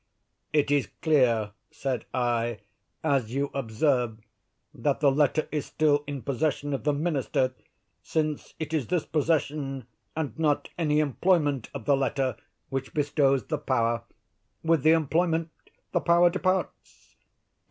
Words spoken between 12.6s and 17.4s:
which bestows the power. With the employment the power departs."